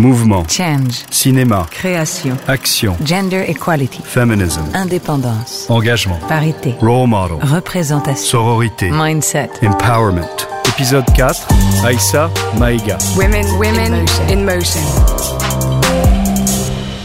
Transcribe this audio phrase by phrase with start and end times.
[0.00, 0.44] Mouvement.
[0.48, 1.04] Change.
[1.10, 1.66] Cinéma.
[1.70, 2.34] Création.
[2.48, 2.96] Action.
[3.04, 4.00] Gender equality.
[4.02, 4.62] Feminism.
[4.72, 5.66] Indépendance.
[5.68, 6.18] Engagement.
[6.26, 6.74] Parité.
[6.80, 7.36] Role model.
[7.42, 8.24] Représentation.
[8.24, 8.90] Sororité.
[8.90, 9.50] Mindset.
[9.62, 10.24] Empowerment.
[10.70, 11.46] Épisode 4.
[11.84, 12.96] Aïssa Maïga.
[13.14, 14.80] Women, women in motion.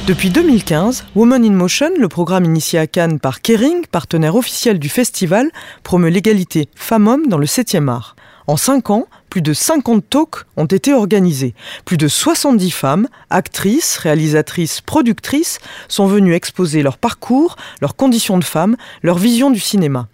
[0.08, 4.88] Depuis 2015, Women in Motion, le programme initié à Cannes par Kering, partenaire officiel du
[4.88, 5.50] festival,
[5.84, 8.16] promeut l'égalité femmes-hommes dans le 7e art.
[8.48, 11.56] En 5 ans, plus de 50 talks ont été organisés.
[11.84, 18.46] Plus de 70 femmes, actrices, réalisatrices, productrices, sont venues exposer leur parcours, leurs conditions de
[18.46, 20.08] femmes, leur vision du cinéma.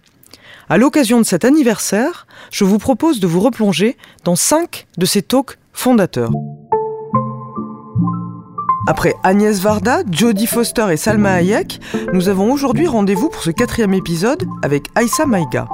[0.70, 5.22] À l'occasion de cet anniversaire, je vous propose de vous replonger dans 5 de ces
[5.22, 6.32] talks fondateurs.
[8.88, 11.80] Après Agnès Varda, Jodie Foster et Salma Hayek,
[12.12, 15.68] nous avons aujourd'hui rendez-vous pour ce quatrième épisode avec Aïssa Maïga.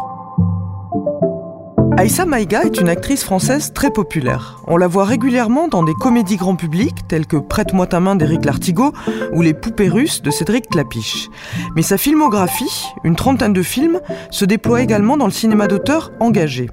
[1.98, 4.62] Aïssa Maïga est une actrice française très populaire.
[4.68, 8.46] On la voit régulièrement dans des comédies grand public telles que Prête-moi ta main d'Éric
[8.46, 8.94] Lartigot
[9.34, 11.28] ou Les poupées russes de Cédric Clapiche.
[11.76, 14.00] Mais sa filmographie, une trentaine de films,
[14.30, 16.70] se déploie également dans le cinéma d'auteur engagé.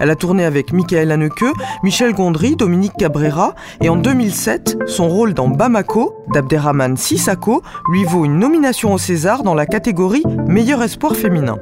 [0.00, 1.46] Elle a tourné avec Michael Haneke,
[1.82, 8.26] Michel Gondry, Dominique Cabrera et en 2007, son rôle dans Bamako d'Abderrahman Sissako lui vaut
[8.26, 11.56] une nomination au César dans la catégorie Meilleur espoir féminin.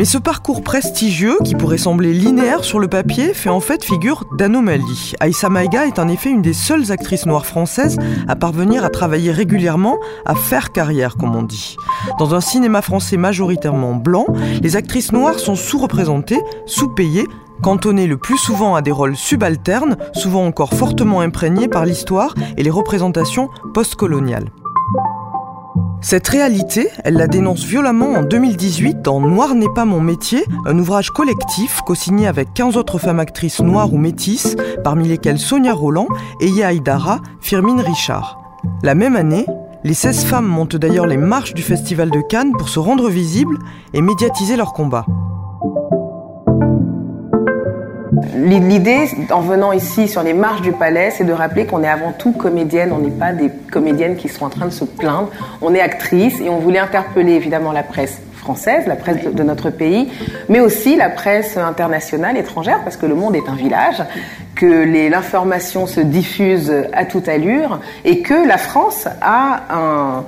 [0.00, 4.24] Mais ce parcours prestigieux, qui pourrait sembler linéaire sur le papier, fait en fait figure
[4.38, 5.12] d'anomalie.
[5.20, 9.30] Aïssa Maïga est en effet une des seules actrices noires françaises à parvenir à travailler
[9.30, 11.76] régulièrement, à faire carrière, comme on dit.
[12.18, 14.24] Dans un cinéma français majoritairement blanc,
[14.62, 17.26] les actrices noires sont sous-représentées, sous-payées,
[17.62, 22.62] cantonnées le plus souvent à des rôles subalternes, souvent encore fortement imprégnés par l'histoire et
[22.62, 24.50] les représentations postcoloniales.
[26.02, 30.78] Cette réalité, elle la dénonce violemment en 2018 dans Noir n'est pas mon métier, un
[30.78, 36.08] ouvrage collectif co-signé avec 15 autres femmes actrices noires ou métisses, parmi lesquelles Sonia Roland,
[36.40, 38.40] Eya Aydara, Firmine Richard.
[38.82, 39.44] La même année,
[39.84, 43.58] les 16 femmes montent d'ailleurs les marches du Festival de Cannes pour se rendre visibles
[43.92, 45.04] et médiatiser leur combat.
[48.34, 52.12] L'idée, en venant ici sur les marches du palais, c'est de rappeler qu'on est avant
[52.12, 55.74] tout comédienne, on n'est pas des comédiennes qui sont en train de se plaindre, on
[55.74, 60.10] est actrice et on voulait interpeller évidemment la presse française, la presse de, notre pays,
[60.48, 64.02] mais aussi la presse internationale, étrangère, parce que le monde est un village,
[64.54, 70.24] que l'information se diffuse à toute allure et que la France a un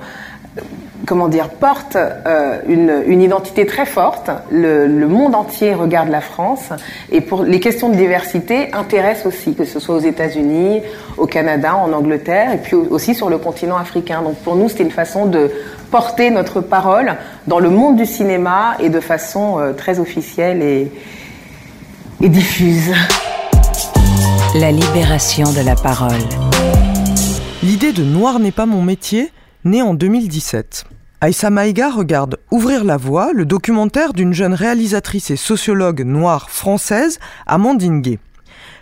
[1.05, 4.29] comment dire, porte euh, une, une, identité très forte.
[4.51, 6.69] Le, le, monde entier regarde la France
[7.11, 10.81] et pour les questions de diversité intéressent aussi, que ce soit aux États-Unis,
[11.17, 14.21] au Canada, en Angleterre et puis aussi sur le continent africain.
[14.21, 15.51] Donc pour nous, c'était une façon de
[15.91, 17.15] porter notre parole
[17.47, 20.91] dans le monde du cinéma et de façon euh, très officielle et,
[22.21, 22.93] et diffuse.
[24.55, 26.21] La libération de la parole.
[27.61, 29.31] L'idée de Noir n'est pas mon métier
[29.65, 30.85] née en 2017.
[31.23, 37.17] Aïssa Maïga regarde Ouvrir la voie, le documentaire d'une jeune réalisatrice et sociologue noire française,
[37.47, 38.19] Amandine Gay.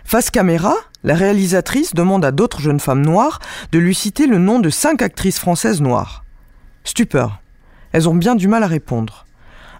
[0.04, 3.38] Face caméra, la réalisatrice demande à d'autres jeunes femmes noires
[3.70, 6.24] de lui citer le nom de cinq actrices françaises noires.
[6.82, 7.40] Stupeur.
[7.92, 9.24] Elles ont bien du mal à répondre.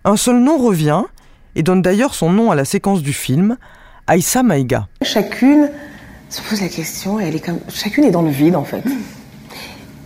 [0.05, 1.03] Un seul nom revient,
[1.57, 3.57] et donne d'ailleurs son nom à la séquence du film,
[4.07, 4.87] Aïssa Maïga.
[5.03, 5.69] Chacune
[6.29, 7.59] se pose la question, et elle est comme...
[7.71, 8.85] chacune est dans le vide en fait.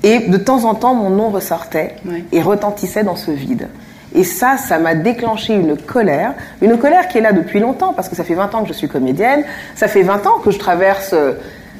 [0.06, 1.96] Et de temps en temps, mon nom ressortait
[2.30, 3.68] et retentissait dans ce vide.
[4.14, 8.08] Et ça, ça m'a déclenché une colère, une colère qui est là depuis longtemps, parce
[8.08, 9.42] que ça fait 20 ans que je suis comédienne,
[9.74, 11.32] ça fait 20 ans que je traverse euh,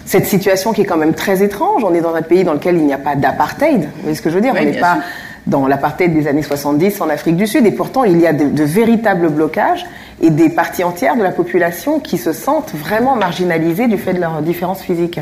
[0.06, 1.84] cette situation qui est quand même très étrange.
[1.84, 4.22] On est dans un pays dans lequel il n'y a pas d'apartheid, vous voyez ce
[4.22, 4.54] que je veux dire?
[4.58, 4.98] On n'est pas
[5.46, 8.48] dans l'apartheid des années 70 en Afrique du Sud, et pourtant il y a de,
[8.48, 9.86] de véritables blocages
[10.20, 14.20] et des parties entières de la population qui se sentent vraiment marginalisées du fait de
[14.20, 15.20] leurs différences physiques.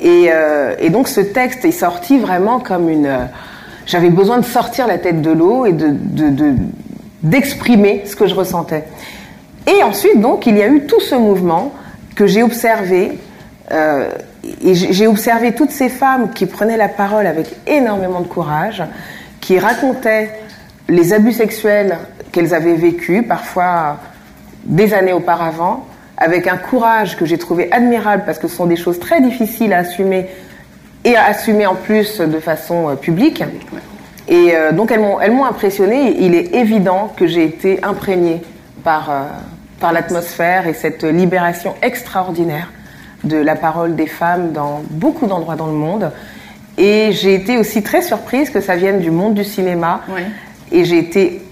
[0.00, 3.06] Et, euh, et, donc ce texte est sorti vraiment comme une...
[3.06, 3.24] Euh,
[3.86, 5.74] j'avais besoin de sortir la tête de l'eau et
[7.22, 8.84] d'exprimer de, de, ce que je ressentais.
[9.66, 11.72] Et ensuite, donc, il y a eu tout ce mouvement
[12.14, 13.18] que j'ai observé.
[13.72, 14.10] Euh,
[14.64, 18.82] et j'ai observé toutes ces femmes qui prenaient la parole avec énormément de courage,
[19.40, 20.30] qui racontaient
[20.88, 21.98] les abus sexuels
[22.32, 23.98] qu'elles avaient vécus, parfois
[24.64, 25.86] des années auparavant,
[26.20, 29.72] avec un courage que j'ai trouvé admirable parce que ce sont des choses très difficiles
[29.72, 30.28] à assumer
[31.04, 33.42] et à assumer en plus de façon euh, publique.
[34.28, 36.16] Et euh, donc elles m'ont, elles m'ont impressionné.
[36.20, 38.42] Il est évident que j'ai été imprégnée
[38.84, 39.22] par, euh,
[39.80, 42.70] par l'atmosphère et cette libération extraordinaire
[43.24, 46.12] de la parole des femmes dans beaucoup d'endroits dans le monde.
[46.76, 50.02] Et j'ai été aussi très surprise que ça vienne du monde du cinéma.
[50.72, 51.42] Et j'ai été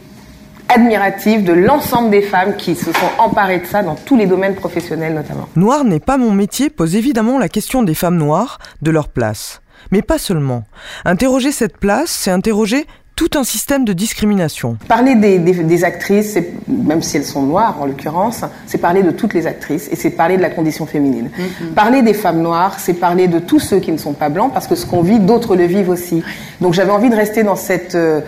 [0.68, 4.54] admirative de l'ensemble des femmes qui se sont emparées de ça dans tous les domaines
[4.54, 5.48] professionnels notamment.
[5.56, 9.60] Noir n'est pas mon métier pose évidemment la question des femmes noires, de leur place.
[9.90, 10.64] Mais pas seulement.
[11.04, 12.86] Interroger cette place, c'est interroger
[13.16, 14.76] tout un système de discrimination.
[14.86, 16.38] Parler des, des, des actrices,
[16.68, 20.10] même si elles sont noires en l'occurrence, c'est parler de toutes les actrices et c'est
[20.10, 21.30] parler de la condition féminine.
[21.36, 21.74] Mm -hmm.
[21.74, 24.68] Parler des femmes noires, c'est parler de tous ceux qui ne sont pas blancs parce
[24.68, 26.22] que ce qu'on vit, d'autres le vivent aussi.
[26.60, 28.20] Donc j'avais envie de rester dans, cette, euh,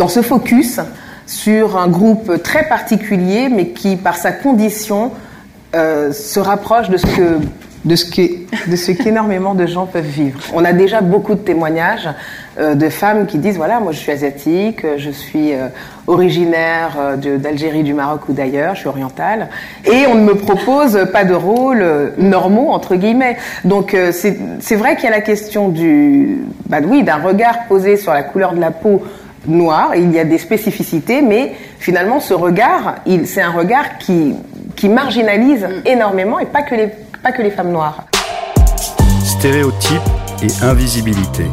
[0.00, 0.78] dans ce focus
[1.30, 5.12] sur un groupe très particulier mais qui, par sa condition,
[5.76, 7.38] euh, se rapproche de ce que
[7.84, 8.10] de ce
[8.90, 10.38] de qu'énormément de gens peuvent vivre.
[10.52, 12.10] On a déjà beaucoup de témoignages
[12.58, 15.68] euh, de femmes qui disent voilà moi je suis asiatique, je suis euh,
[16.08, 19.48] originaire d'Algérie, du Maroc ou d'ailleurs, je suis orientale
[19.84, 23.36] et on ne me propose pas de rôles normaux entre guillemets.
[23.64, 28.12] Donc c'est vrai qu'il y a la question du bah oui d'un regard posé sur
[28.12, 29.02] la couleur de la peau
[29.46, 34.34] noire, il y a des spécificités, mais finalement ce regard, c'est un regard qui,
[34.76, 36.90] qui marginalise énormément et pas que les
[37.22, 38.04] pas que les femmes noires.
[39.22, 40.00] Stéréotypes
[40.42, 41.44] et invisibilité.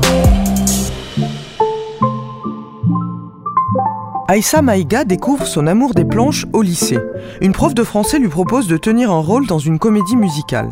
[4.30, 7.00] Aïssa Maïga découvre son amour des planches au lycée.
[7.42, 10.72] Une prof de français lui propose de tenir un rôle dans une comédie musicale.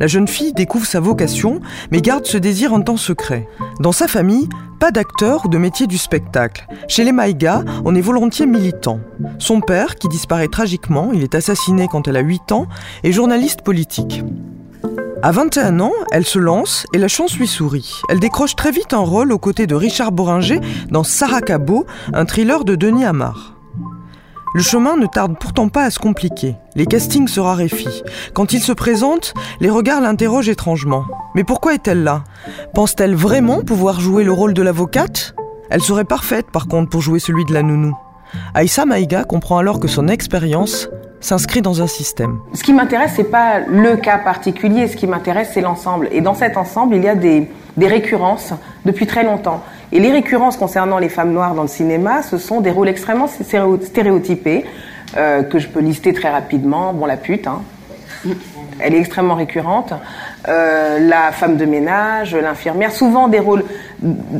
[0.00, 1.60] La jeune fille découvre sa vocation,
[1.90, 3.48] mais garde ce désir en temps secret.
[3.80, 4.48] Dans sa famille,
[4.78, 6.66] pas d'acteur ou de métier du spectacle.
[6.86, 9.00] Chez les Maïga, on est volontiers militant.
[9.38, 12.66] Son père, qui disparaît tragiquement, il est assassiné quand elle a 8 ans,
[13.02, 14.22] est journaliste politique.
[15.20, 18.02] À 21 ans, elle se lance et la chance lui sourit.
[18.08, 20.60] Elle décroche très vite un rôle aux côtés de Richard Boringer
[20.90, 23.57] dans Saracabo, un thriller de Denis Amar.
[24.54, 26.56] Le chemin ne tarde pourtant pas à se compliquer.
[26.74, 28.02] Les castings se raréfient.
[28.32, 31.04] Quand il se présente, les regards l'interrogent étrangement.
[31.34, 32.24] Mais pourquoi est-elle là?
[32.74, 35.34] Pense-t-elle vraiment pouvoir jouer le rôle de l'avocate?
[35.70, 37.94] Elle serait parfaite par contre pour jouer celui de la nounou.
[38.54, 40.88] Aïssa Maïga comprend alors que son expérience
[41.20, 42.38] s'inscrit dans un système.
[42.54, 46.08] Ce qui m'intéresse, c'est pas le cas particulier, ce qui m'intéresse, c'est l'ensemble.
[46.12, 47.48] Et dans cet ensemble, il y a des,
[47.80, 48.52] récurrences
[48.84, 49.62] depuis très longtemps.
[49.92, 53.28] Et les récurrences concernant les femmes noires dans le cinéma, ce sont des rôles extrêmement
[53.28, 54.64] stéréotypés,
[55.16, 56.92] euh, que je peux lister très rapidement.
[56.92, 57.62] Bon, la pute, hein.
[58.80, 59.92] Elle est extrêmement récurrente.
[60.48, 63.64] Euh, la femme de ménage, l'infirmière, souvent des rôles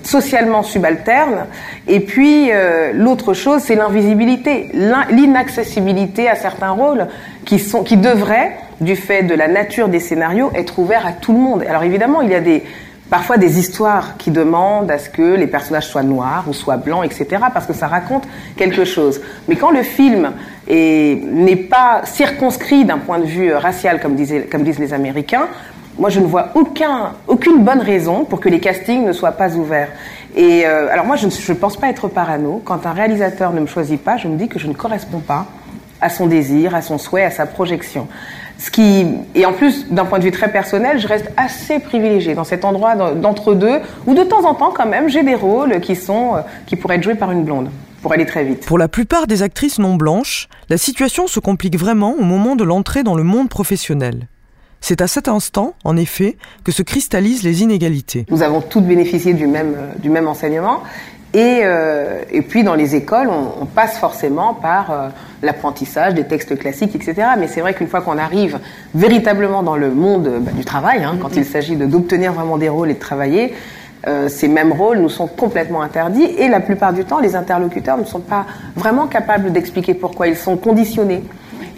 [0.04, 1.46] socialement subalternes.
[1.86, 4.70] Et puis euh, l'autre chose, c'est l'invisibilité,
[5.10, 7.06] l'inaccessibilité à certains rôles
[7.44, 11.32] qui, sont, qui devraient, du fait de la nature des scénarios, être ouverts à tout
[11.32, 11.64] le monde.
[11.68, 12.62] Alors évidemment, il y a des,
[13.10, 17.04] parfois des histoires qui demandent à ce que les personnages soient noirs ou soient blancs,
[17.04, 18.24] etc., parce que ça raconte
[18.56, 19.20] quelque chose.
[19.48, 20.32] Mais quand le film
[20.68, 25.48] n'est pas circonscrit d'un point de vue racial, comme, disaient, comme disent les Américains,
[25.98, 29.56] moi je ne vois aucun, aucune bonne raison pour que les castings ne soient pas
[29.56, 29.88] ouverts.
[30.36, 32.62] Et euh, alors moi je ne pense pas être parano.
[32.64, 35.46] Quand un réalisateur ne me choisit pas, je me dis que je ne corresponds pas
[36.00, 38.06] à son désir, à son souhait, à sa projection.
[38.58, 39.06] Ce qui,
[39.36, 42.64] et en plus, d'un point de vue très personnel, je reste assez privilégiée dans cet
[42.64, 46.74] endroit d'entre-deux, où de temps en temps, quand même, j'ai des rôles qui, sont, qui
[46.74, 47.70] pourraient être joués par une blonde,
[48.02, 48.66] pour aller très vite.
[48.66, 52.64] Pour la plupart des actrices non blanches, la situation se complique vraiment au moment de
[52.64, 54.26] l'entrée dans le monde professionnel.
[54.80, 58.26] C'est à cet instant, en effet, que se cristallisent les inégalités.
[58.30, 60.82] Nous avons toutes bénéficié du même, du même enseignement.
[61.34, 65.08] Et, euh, et puis dans les écoles, on, on passe forcément par euh,
[65.42, 67.28] l'apprentissage des textes classiques, etc.
[67.38, 68.58] Mais c'est vrai qu'une fois qu'on arrive
[68.94, 72.90] véritablement dans le monde bah, du travail, hein, quand il s'agit d'obtenir vraiment des rôles
[72.90, 73.52] et de travailler,
[74.06, 77.98] euh, ces mêmes rôles nous sont complètement interdits et la plupart du temps, les interlocuteurs
[77.98, 81.24] ne sont pas vraiment capables d'expliquer pourquoi ils sont conditionnés.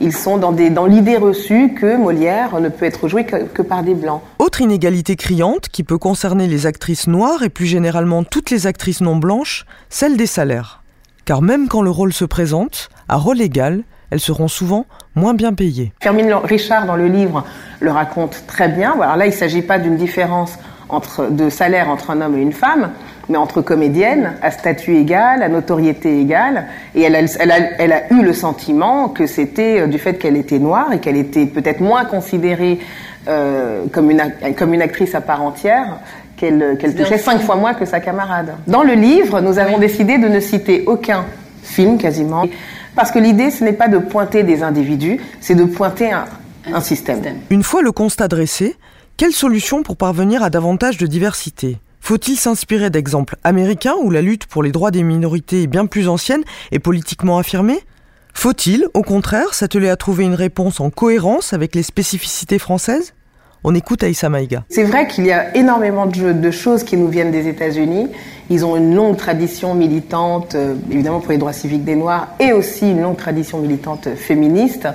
[0.03, 3.61] Ils sont dans, des, dans l'idée reçue que Molière ne peut être joué que, que,
[3.61, 4.23] par des blancs.
[4.39, 9.03] Autre inégalité criante qui peut concerner les actrices noires et plus généralement toutes les actrices
[9.03, 10.83] non blanches, celle des salaires.
[11.27, 15.53] Car même quand le rôle se présente, à rôle égal, elles seront souvent moins bien
[15.53, 15.93] payées.
[16.01, 17.45] Fermine Richard, dans le livre,
[17.81, 18.93] le raconte très bien.
[19.01, 20.59] Alors là, il ne s'agit pas d'une différence
[20.93, 22.91] entre, de salaire entre un homme et une femme,
[23.29, 26.67] mais entre comédiennes, à statut égal, à notoriété égale.
[26.95, 30.37] Et elle a, elle a, elle a eu le sentiment que c'était du fait qu'elle
[30.37, 32.81] était noire et qu'elle était peut-être moins considérée
[33.29, 34.23] euh, comme, une,
[34.57, 35.99] comme une actrice à part entière
[36.37, 38.55] qu'elle qu touchait cinq fois moins que sa camarade.
[38.67, 41.27] Dans le livre, nous avons décidé de ne citer aucun
[41.63, 42.45] film quasiment,
[42.97, 46.25] parce que l'idée, ce n'est pas de pointer des individus, c'est de pointer un,
[46.73, 47.21] un système.
[47.51, 48.77] Une fois le constat dressé,
[49.21, 51.77] quelle solution pour parvenir à davantage de diversité?
[52.01, 56.09] Faut-il s'inspirer d'exemples américains où la lutte pour les droits des minorités est bien plus
[56.09, 56.41] ancienne
[56.73, 57.81] et politiquement affirmée?
[58.33, 63.13] Faut-il, au contraire, s'atteler à trouver une réponse en cohérence avec les spécificités françaises?
[63.63, 64.65] On écoute Aïssa Maïga.
[64.71, 68.09] C'est vrai qu'il y a énormément de, de, choses qui nous viennent des États-Unis.
[68.49, 72.55] Ils ont une longue tradition militante, euh, évidemment pour les droits civiques des Noirs, et
[72.55, 74.89] aussi une longue tradition militante féministe.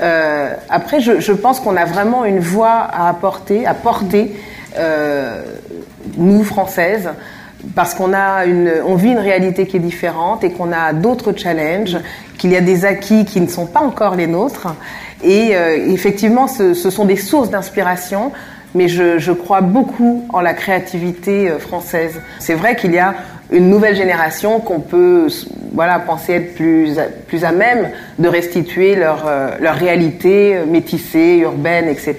[0.00, 4.34] Euh, après, je, pense qu'on a vraiment une voix à apporter, à porter,
[4.78, 5.42] euh,
[6.16, 7.10] nous Françaises,
[7.74, 11.32] parce qu'on a une, on vit une réalité qui est différente et qu'on a d'autres
[11.36, 11.96] challenges,
[12.38, 14.68] qu'il y a des acquis qui ne sont pas encore les nôtres.
[15.24, 18.32] Et euh, effectivement, ce, sont des sources d'inspiration,
[18.74, 22.20] mais je, je, crois beaucoup en la créativité française.
[22.38, 23.14] C'est vrai qu'il y a
[23.52, 25.28] une nouvelle génération qu'on peut
[25.72, 26.98] voilà, penser être plus,
[27.28, 32.16] plus à même de restituer leur, euh, leur réalité métissée, urbaine, etc.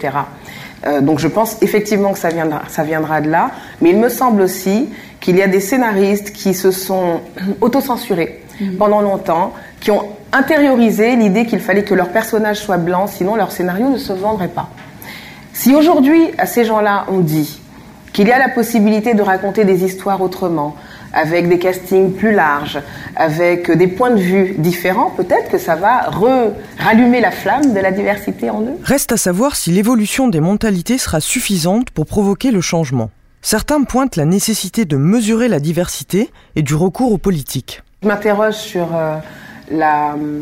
[0.86, 4.10] Euh, donc je pense effectivement que ça viendra, ça viendra de là, mais il me
[4.10, 7.22] semble aussi qu'il y a des scénaristes qui se sont
[7.62, 8.76] autocensurés mmh.
[8.78, 13.52] pendant longtemps, qui ont intériorisé l'idée qu'il fallait que leur personnage soit blanc, sinon leur
[13.52, 14.70] scénario ne se vendrait pas.
[15.54, 17.60] Si aujourd'hui, à ces gens-là, on dit
[18.14, 20.76] qu'il y a la possibilité de raconter des histoires autrement,
[21.14, 22.80] avec des castings plus larges,
[23.16, 26.10] avec des points de vue différents, peut-être que ça va
[26.78, 28.78] rallumer la flamme de la diversité en eux.
[28.84, 33.10] Reste à savoir si l'évolution des mentalités sera suffisante pour provoquer le changement.
[33.42, 37.82] Certains pointent la nécessité de mesurer la diversité et du recours aux politiques.
[38.04, 39.18] Je m'interroge sur euh,
[39.72, 40.42] la euh,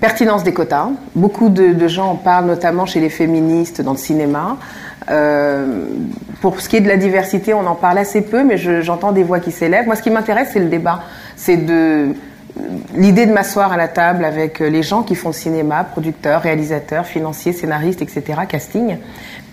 [0.00, 0.90] pertinence des quotas.
[1.14, 4.58] Beaucoup de, de, gens en parlent, notamment chez les féministes dans le cinéma.
[5.10, 5.86] Euh,
[6.40, 9.14] pour ce qui est de la diversité, on en parle assez peu, mais j'entends je,
[9.14, 9.86] des voix qui s'élèvent.
[9.86, 11.02] Moi, ce qui m'intéresse, c'est le débat.
[11.36, 11.56] C'est
[12.94, 17.52] l'idée de m'asseoir à la table avec les gens qui font cinéma, producteurs, réalisateurs, financiers,
[17.52, 18.98] scénaristes, etc., casting,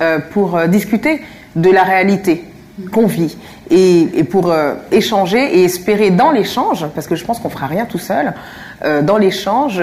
[0.01, 1.21] euh, pour euh, discuter
[1.55, 2.45] de la réalité
[2.91, 3.37] qu'on vit
[3.69, 7.85] et, pour euh, échanger et espérer dans l'échange, parce que je pense qu'on fera rien
[7.85, 8.33] tout seul,
[8.83, 9.81] euh, dans l'échange,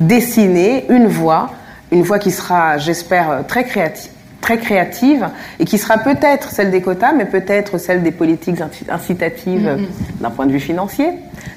[0.00, 1.50] dessiner une voix,
[1.90, 4.10] une voix qui sera, j'espère, très créative
[4.40, 5.28] très créative
[5.58, 10.22] et qui sera peut-être celle des quotas, mais peut-être celle des politiques incitatives mm -hmm.
[10.22, 11.08] d'un point de vue financier.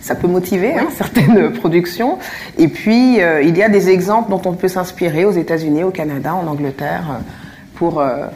[0.02, 2.18] Ça peut motiver hein, certaines productions.
[2.58, 5.92] Et puis, euh, il y a des exemples dont on peut s'inspirer aux États-Unis, au
[5.92, 7.20] Canada, en Angleterre, euh,
[7.76, 8.28] pour, euh,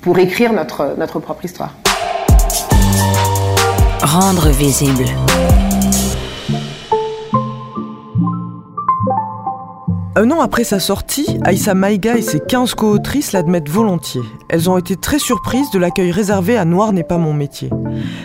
[0.00, 1.74] pour écrire notre, notre propre histoire.
[4.02, 5.06] Rendre visible.
[10.14, 14.20] Un an après sa sortie, Aïssa Maïga et ses 15 co-autrices l'admettent volontiers.
[14.50, 17.70] Elles ont été très surprises de l'accueil réservé à Noir n'est pas mon métier.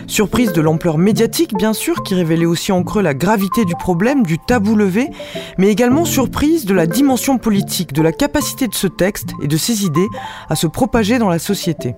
[0.06, 4.22] Surprises de l'ampleur médiatique, bien sûr, qui révélait aussi en creux la gravité du problème,
[4.22, 5.08] du tabou levé,
[5.56, 9.56] mais également surprise de la dimension politique, de la capacité de ce texte et de
[9.56, 10.08] ses idées
[10.50, 11.94] à se propager dans la société.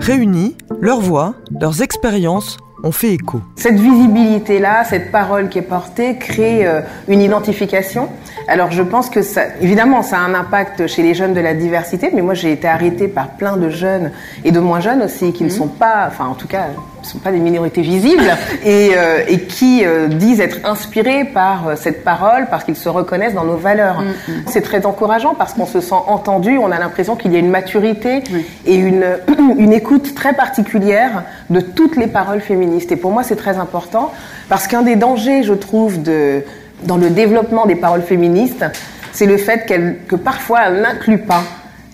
[0.00, 3.40] Réunies, leurs voix, leurs expériences ont fait écho.
[3.56, 8.08] Cette visibilité-là, cette parole qui est portée, crée euh, une identification.
[8.46, 11.54] Alors je pense que ça, évidemment, ça a un impact chez les jeunes de la
[11.54, 14.12] diversité, mais moi j'ai été arrêtée par plein de jeunes
[14.44, 15.48] et de moins jeunes aussi qui mmh.
[15.48, 16.68] ne sont pas, enfin en tout cas,
[17.08, 21.68] ne sont pas des minorités visibles et, euh, et qui euh, disent être inspirés par
[21.68, 24.00] euh, cette parole parce qu'ils se reconnaissent dans nos valeurs.
[24.00, 24.32] Mmh.
[24.46, 27.50] C'est très encourageant parce qu'on se sent entendu, on a l'impression qu'il y a une
[27.50, 28.22] maturité
[28.66, 29.04] et une,
[29.58, 32.92] une écoute très particulière de toutes les paroles féministes.
[32.92, 34.12] Et pour moi, c'est très important
[34.48, 36.44] parce qu'un des dangers, je trouve, de,
[36.84, 38.64] dans le développement des paroles féministes,
[39.12, 41.42] c'est le fait qu'elle, que parfois elles n'incluent pas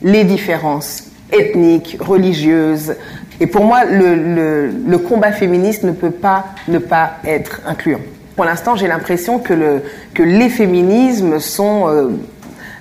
[0.02, 2.94] les différences ethniques, religieuses.
[3.40, 8.00] Et pour moi, le, le, le, combat féministe ne peut pas ne pas être incluant.
[8.36, 12.10] Pour l'instant, j'ai l'impression que, le, que les féminismes sont euh,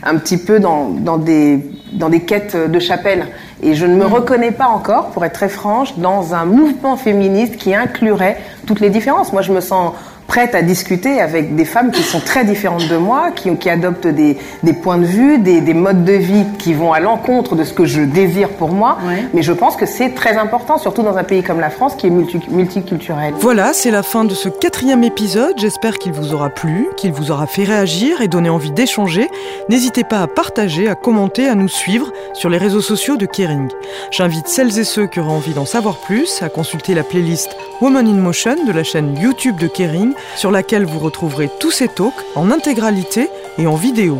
[0.03, 1.59] un petit peu dans, dans, des,
[1.93, 3.27] dans des quêtes de chapelle.
[3.61, 7.57] Et je ne me reconnais pas encore, pour être très franche, dans un mouvement féministe
[7.57, 9.31] qui inclurait toutes les différences.
[9.31, 9.93] Moi, je me sens
[10.33, 14.07] prête à discuter avec des femmes qui sont très différentes de moi, qui, qui adoptent
[14.07, 17.63] des, des, points de vue, des, des, modes de vie qui vont à l'encontre de
[17.63, 18.97] ce que je désire pour moi.
[19.05, 19.25] Ouais.
[19.35, 22.07] Mais je pense que c'est très important, surtout dans un pays comme la France qui
[22.07, 23.35] est multi multiculturel.
[23.37, 25.53] Voilà, c'est la fin de ce quatrième épisode.
[25.57, 29.29] J'espère qu'il vous aura plu, qu'il vous aura fait réagir et donné envie d'échanger.
[29.69, 33.69] N'hésitez pas à partager, à commenter, à nous suivre sur les réseaux sociaux de Kering.
[34.09, 38.07] J'invite celles et ceux qui auraient envie d'en savoir plus à consulter la playlist Woman
[38.07, 42.13] in Motion de la chaîne YouTube de Kering sur laquelle vous retrouverez tous ces talks
[42.35, 44.19] en intégralité et en vidéo.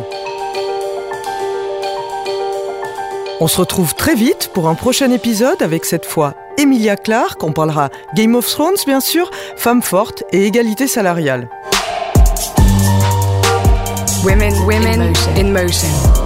[3.40, 7.52] On se retrouve très vite pour un prochain épisode avec cette fois Emilia Clarke, on
[7.52, 11.48] parlera Game of Thrones bien sûr, femmes fortes et égalité salariale.
[14.24, 15.36] Women, women in motion.
[15.36, 16.23] In motion.